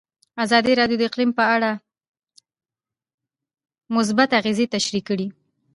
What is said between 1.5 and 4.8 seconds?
اړه مثبت اغېزې